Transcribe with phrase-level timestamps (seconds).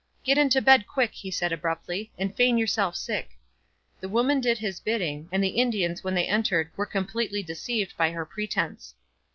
[0.23, 3.37] 'Get into bed quick,' he said abruptly, 'and feign yourself sick.'
[3.99, 8.09] The woman did his bidding, and the Indians when they entered were completely deceived by
[8.09, 8.95] her pretence.